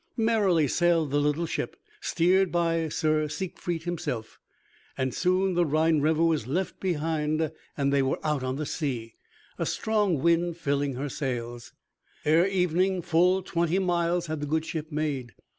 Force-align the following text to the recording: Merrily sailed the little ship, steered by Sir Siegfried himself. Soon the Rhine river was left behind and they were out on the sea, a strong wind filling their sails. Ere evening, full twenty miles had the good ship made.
Merrily 0.17 0.67
sailed 0.67 1.11
the 1.11 1.19
little 1.19 1.45
ship, 1.45 1.75
steered 2.01 2.51
by 2.51 2.89
Sir 2.89 3.27
Siegfried 3.27 3.83
himself. 3.83 4.39
Soon 5.11 5.53
the 5.53 5.63
Rhine 5.63 6.01
river 6.01 6.23
was 6.25 6.47
left 6.47 6.79
behind 6.79 7.51
and 7.77 7.93
they 7.93 8.01
were 8.01 8.17
out 8.25 8.41
on 8.41 8.55
the 8.55 8.65
sea, 8.65 9.13
a 9.59 9.65
strong 9.67 10.17
wind 10.17 10.57
filling 10.57 10.93
their 10.93 11.07
sails. 11.07 11.73
Ere 12.25 12.47
evening, 12.47 13.03
full 13.03 13.43
twenty 13.43 13.77
miles 13.77 14.25
had 14.25 14.39
the 14.39 14.47
good 14.47 14.65
ship 14.65 14.91
made. 14.91 15.33